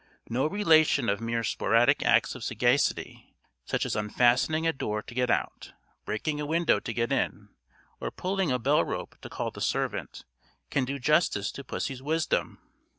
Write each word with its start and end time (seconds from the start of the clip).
No 0.29 0.47
relation 0.47 1.09
of 1.09 1.21
mere 1.21 1.43
sporadic 1.43 2.01
acts 2.03 2.33
of 2.33 2.43
sagacity, 2.43 3.35
such 3.65 3.85
as 3.85 3.95
unfastening 3.95 4.65
a 4.65 4.73
door 4.73 5.03
to 5.03 5.13
get 5.13 5.29
out, 5.29 5.73
breaking 6.05 6.41
a 6.41 6.45
window 6.47 6.79
to 6.79 6.91
get 6.91 7.11
in, 7.11 7.49
or 7.99 8.09
pulling 8.09 8.51
a 8.51 8.57
bell 8.57 8.83
rope 8.83 9.15
to 9.21 9.29
call 9.29 9.51
the 9.51 9.61
servant, 9.61 10.25
can 10.71 10.85
do 10.85 10.97
justice 10.97 11.51
to 11.51 11.63
pussy's 11.63 12.01
wisdom. 12.01 12.57